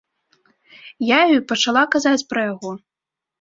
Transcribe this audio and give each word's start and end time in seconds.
Я 1.07 1.19
ёй 1.35 1.41
пачала 1.51 1.83
казаць 1.97 2.17
пра 2.33 2.41
яго. 2.51 2.71